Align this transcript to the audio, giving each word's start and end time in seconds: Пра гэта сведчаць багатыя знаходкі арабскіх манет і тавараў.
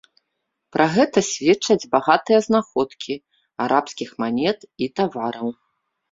Пра 0.75 0.85
гэта 0.93 1.21
сведчаць 1.31 1.89
багатыя 1.95 2.39
знаходкі 2.47 3.13
арабскіх 3.65 4.09
манет 4.25 4.59
і 4.87 4.89
тавараў. 5.01 5.47